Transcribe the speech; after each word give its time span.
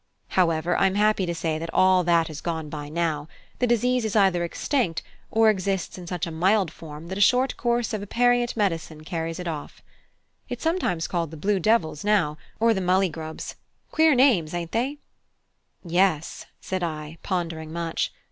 However, 0.29 0.75
I'm 0.77 0.95
happy 0.95 1.27
to 1.27 1.35
say 1.35 1.59
that 1.59 1.71
all 1.71 2.03
that 2.05 2.27
is 2.27 2.41
gone 2.41 2.69
by 2.69 2.89
now; 2.89 3.27
the 3.59 3.67
disease 3.67 4.03
is 4.03 4.15
either 4.15 4.43
extinct, 4.43 5.03
or 5.29 5.47
exists 5.47 5.95
in 5.95 6.07
such 6.07 6.25
a 6.25 6.31
mild 6.31 6.71
form 6.71 7.07
that 7.09 7.19
a 7.19 7.21
short 7.21 7.55
course 7.55 7.93
of 7.93 8.01
aperient 8.01 8.57
medicine 8.57 9.03
carries 9.03 9.39
it 9.39 9.47
off. 9.47 9.83
It 10.49 10.57
is 10.57 10.63
sometimes 10.63 11.07
called 11.07 11.29
the 11.29 11.37
Blue 11.37 11.59
devils 11.59 12.03
now, 12.03 12.39
or 12.59 12.73
the 12.73 12.81
Mulleygrubs. 12.81 13.53
Queer 13.91 14.15
names, 14.15 14.55
ain't 14.55 14.71
they?" 14.71 14.97
"Yes," 15.83 16.47
said 16.59 16.81
I, 16.81 17.19
pondering 17.21 17.71
much. 17.71 18.11